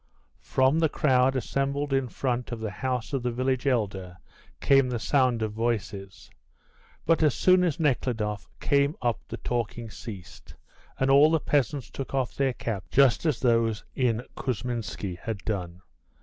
From 0.41 0.79
the 0.79 0.89
crowd 0.89 1.35
assembled 1.35 1.93
in 1.93 2.07
front 2.09 2.51
of 2.51 2.59
the 2.59 2.71
house 2.71 3.13
of 3.13 3.21
the 3.21 3.29
village 3.29 3.67
elder 3.67 4.17
came 4.59 4.89
the 4.89 4.97
sound 4.97 5.43
of 5.43 5.51
voices; 5.53 6.31
but 7.05 7.21
as 7.21 7.35
soon 7.35 7.63
as 7.63 7.79
Nekhludoff 7.79 8.49
came 8.59 8.95
up 9.03 9.19
the 9.27 9.37
talking 9.37 9.91
ceased, 9.91 10.55
and 10.99 11.11
all 11.11 11.29
the 11.29 11.39
peasants 11.39 11.91
took 11.91 12.15
off 12.15 12.33
their 12.33 12.53
caps, 12.53 12.87
just 12.89 13.27
as 13.27 13.39
those 13.41 13.83
in 13.93 14.23
Kousminski 14.35 15.19
had 15.19 15.37
done. 15.45 15.83